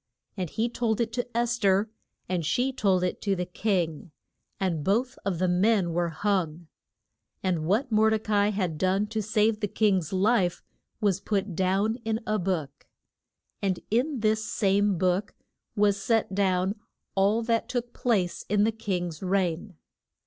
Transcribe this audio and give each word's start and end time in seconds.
And 0.35 0.49
he 0.49 0.67
told 0.67 0.99
it 0.99 1.13
to 1.13 1.37
Es 1.37 1.59
ther, 1.59 1.87
and 2.27 2.43
she 2.43 2.73
told 2.73 3.03
it 3.03 3.21
to 3.21 3.35
the 3.35 3.45
king, 3.45 4.09
and 4.59 4.83
both 4.83 5.15
of 5.23 5.37
the 5.37 5.47
men 5.47 5.93
were 5.93 6.09
hung. 6.09 6.67
And 7.43 7.65
what 7.67 7.91
Mor 7.91 8.09
de 8.09 8.17
ca 8.17 8.33
i 8.33 8.47
had 8.49 8.79
done 8.79 9.05
to 9.05 9.21
save 9.21 9.59
the 9.59 9.67
king's 9.67 10.11
life 10.11 10.63
was 11.01 11.19
put 11.21 11.55
down 11.55 11.97
in 12.03 12.19
a 12.25 12.39
book. 12.39 12.87
And 13.61 13.79
in 13.91 14.21
this 14.21 14.43
same 14.43 14.97
book 14.97 15.35
was 15.75 16.01
set 16.01 16.33
down 16.33 16.79
all 17.13 17.43
that 17.43 17.69
took 17.69 17.93
place 17.93 18.43
in 18.49 18.63
the 18.63 18.71
king's 18.71 19.21
reign. 19.21 19.75